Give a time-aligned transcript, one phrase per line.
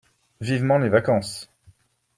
[0.39, 1.47] Vivement les vacances!